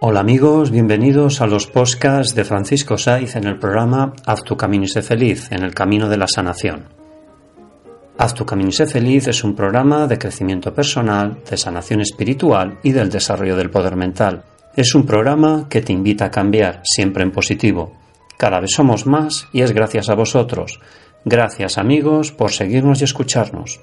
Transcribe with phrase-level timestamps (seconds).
[0.00, 4.84] Hola amigos, bienvenidos a los podcasts de Francisco Saiz en el programa Haz tu camino
[4.84, 6.84] y sé feliz, en el camino de la sanación.
[8.16, 12.78] Haz tu camino y sé feliz es un programa de crecimiento personal, de sanación espiritual
[12.84, 14.44] y del desarrollo del poder mental.
[14.76, 17.96] Es un programa que te invita a cambiar, siempre en positivo.
[18.36, 20.78] Cada vez somos más y es gracias a vosotros.
[21.24, 23.80] Gracias amigos por seguirnos y escucharnos.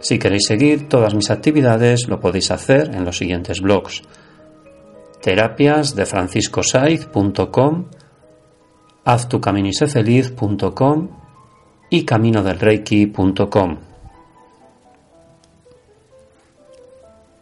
[0.00, 4.02] Si queréis seguir todas mis actividades lo podéis hacer en los siguientes blogs
[5.20, 7.84] terapias de franciscosaiz.com,
[9.04, 11.08] haztucaminisefeliz.com
[11.90, 13.78] y caminodelreiki.com.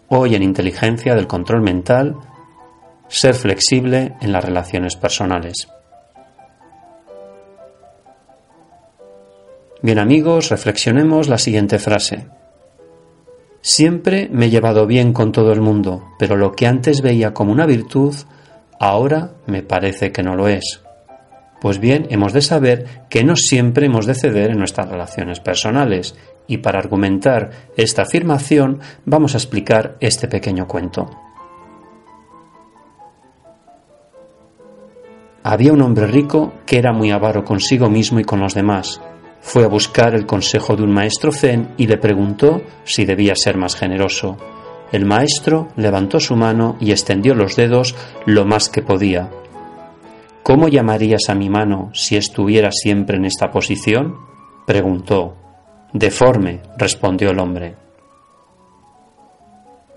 [0.09, 2.17] Hoy en Inteligencia del Control Mental,
[3.09, 5.69] ser flexible en las relaciones personales.
[9.83, 12.27] Bien amigos, reflexionemos la siguiente frase.
[13.67, 17.51] Siempre me he llevado bien con todo el mundo, pero lo que antes veía como
[17.51, 18.15] una virtud,
[18.79, 20.83] ahora me parece que no lo es.
[21.63, 26.15] Pues bien, hemos de saber que no siempre hemos de ceder en nuestras relaciones personales,
[26.47, 31.11] y para argumentar esta afirmación vamos a explicar este pequeño cuento.
[35.43, 39.01] Había un hombre rico que era muy avaro consigo mismo y con los demás,
[39.45, 43.59] fue a buscar el consejo de un maestro zen y le preguntó si debía ser
[43.59, 44.39] más generoso.
[44.91, 47.95] El maestro levantó su mano y extendió los dedos
[48.25, 49.31] lo más que podía.
[50.43, 54.17] ¿Cómo llamarías a mi mano si estuviera siempre en esta posición?
[54.67, 55.37] preguntó.
[55.93, 57.75] Deforme, respondió el hombre.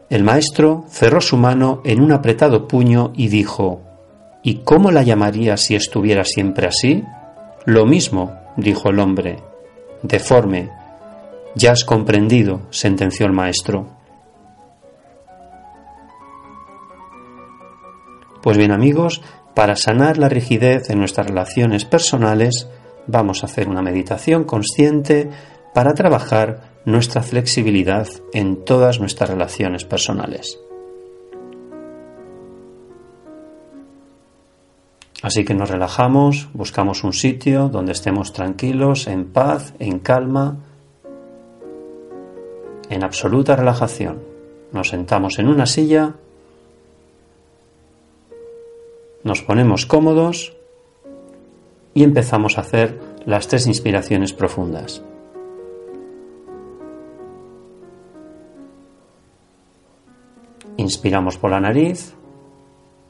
[0.10, 3.82] El maestro cerró su mano en un apretado puño y dijo
[4.44, 7.04] ¿Y cómo la llamarías si estuviera siempre así?
[7.66, 9.38] Lo mismo, dijo el hombre.
[10.04, 10.70] Deforme.
[11.56, 13.88] Ya has comprendido, sentenció el maestro.
[18.44, 19.22] Pues bien amigos,
[19.56, 22.70] para sanar la rigidez en nuestras relaciones personales,
[23.08, 25.30] vamos a hacer una meditación consciente
[25.74, 30.60] para trabajar nuestra flexibilidad en todas nuestras relaciones personales.
[35.24, 40.58] Así que nos relajamos, buscamos un sitio donde estemos tranquilos, en paz, en calma,
[42.90, 44.22] en absoluta relajación.
[44.72, 46.16] Nos sentamos en una silla,
[49.24, 50.56] nos ponemos cómodos
[51.96, 55.02] y empezamos a hacer las tres inspiraciones profundas.
[60.78, 62.14] Inspiramos por la nariz,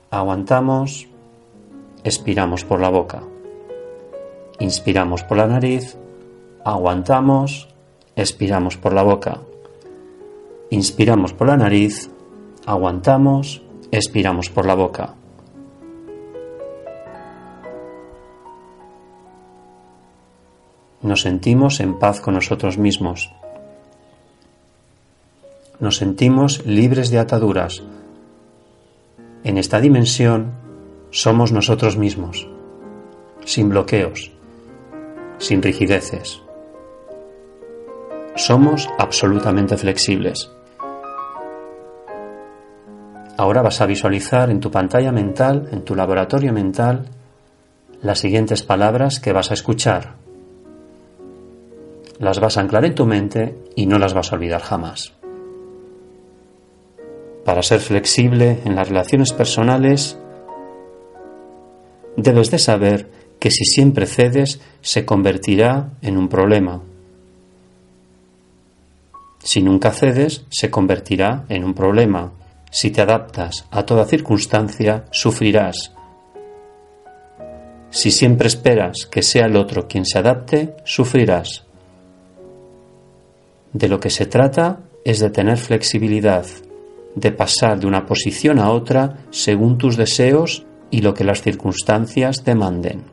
[0.09, 1.07] aguantamos,
[2.07, 3.21] expiramos por la boca.
[4.59, 5.97] Inspiramos por la nariz,
[6.63, 7.67] aguantamos,
[8.15, 9.41] expiramos por la boca.
[10.69, 12.09] Inspiramos por la nariz,
[12.65, 13.61] aguantamos,
[13.91, 15.15] expiramos por la boca.
[21.01, 23.33] Nos sentimos en paz con nosotros mismos.
[25.79, 27.83] Nos sentimos libres de ataduras.
[29.43, 30.66] En esta dimensión
[31.11, 32.47] somos nosotros mismos,
[33.45, 34.31] sin bloqueos,
[35.37, 36.41] sin rigideces.
[38.35, 40.51] Somos absolutamente flexibles.
[43.37, 47.05] Ahora vas a visualizar en tu pantalla mental, en tu laboratorio mental,
[48.01, 50.15] las siguientes palabras que vas a escuchar.
[52.19, 55.13] Las vas a anclar en tu mente y no las vas a olvidar jamás.
[57.45, 60.19] Para ser flexible en las relaciones personales,
[62.17, 63.09] debes de saber
[63.39, 66.81] que si siempre cedes se convertirá en un problema.
[69.39, 72.33] Si nunca cedes, se convertirá en un problema.
[72.69, 75.93] Si te adaptas a toda circunstancia, sufrirás.
[77.89, 81.63] Si siempre esperas que sea el otro quien se adapte, sufrirás.
[83.71, 86.45] De lo que se trata es de tener flexibilidad,
[87.15, 92.43] de pasar de una posición a otra según tus deseos y lo que las circunstancias
[92.43, 93.03] demanden.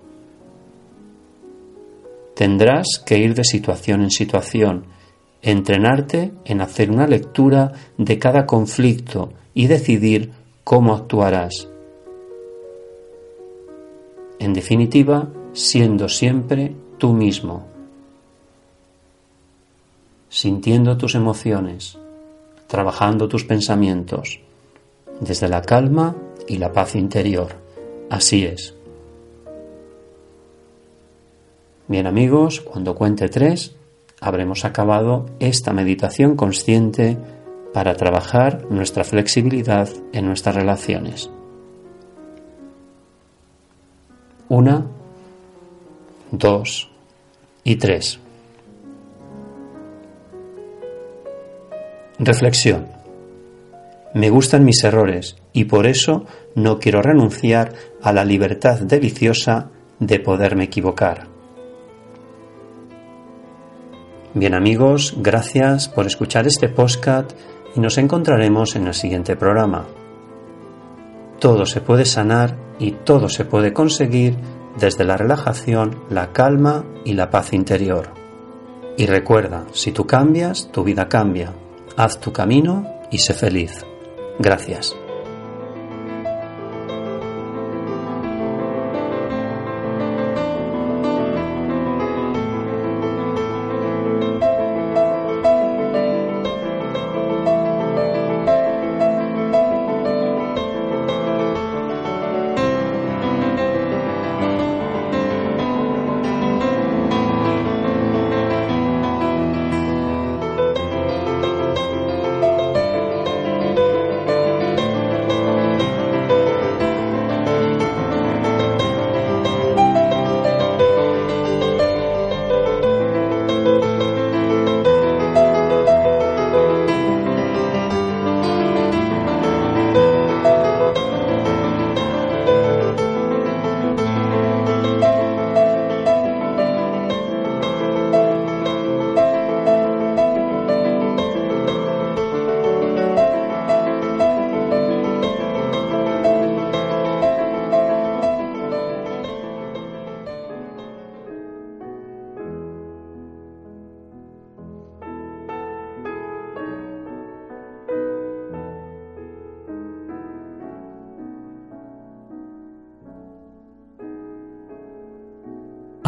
[2.35, 4.87] Tendrás que ir de situación en situación,
[5.43, 10.33] entrenarte en hacer una lectura de cada conflicto y decidir
[10.65, 11.69] cómo actuarás.
[14.41, 17.67] En definitiva, siendo siempre tú mismo,
[20.29, 21.97] sintiendo tus emociones,
[22.67, 24.41] trabajando tus pensamientos,
[25.21, 26.17] desde la calma
[26.49, 27.64] y la paz interior.
[28.15, 28.73] Así es.
[31.89, 33.75] Bien amigos, cuando cuente tres,
[34.21, 37.19] habremos acabado esta meditación consciente
[37.73, 41.29] para trabajar nuestra flexibilidad en nuestras relaciones.
[44.49, 44.87] Una,
[46.31, 46.89] dos
[47.65, 48.21] y tres.
[52.21, 52.87] Reflexión.
[54.15, 57.73] Me gustan mis errores y por eso no quiero renunciar
[58.03, 61.29] a la libertad deliciosa de poderme equivocar.
[64.35, 67.33] Bien amigos, gracias por escuchar este podcast
[67.77, 69.87] y nos encontraremos en el siguiente programa.
[71.39, 74.37] Todo se puede sanar y todo se puede conseguir
[74.79, 78.11] desde la relajación, la calma y la paz interior.
[78.97, 81.53] Y recuerda, si tú cambias, tu vida cambia.
[81.97, 83.85] Haz tu camino y sé feliz.
[84.39, 84.97] Gracias.